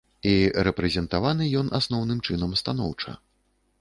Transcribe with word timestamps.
І 0.29 0.31
рэпрэзентаваны 0.67 1.49
ён, 1.61 1.69
асноўным 1.81 2.25
чынам, 2.31 2.59
станоўча. 2.63 3.11